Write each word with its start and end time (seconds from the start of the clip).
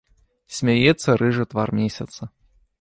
Смяецца 0.59 1.17
рыжы 1.25 1.47
твар 1.53 1.69
месяца. 1.83 2.21